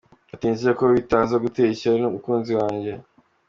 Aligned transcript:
Ati 0.33 0.45
“Nizereko 0.45 0.83
bitaza 0.97 1.35
gutera 1.43 1.69
ishyari 1.71 2.03
umukunzi 2.05 2.51
wanjye. 2.59 2.91